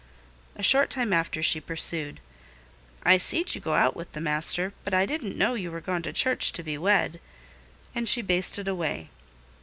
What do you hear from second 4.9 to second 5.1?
I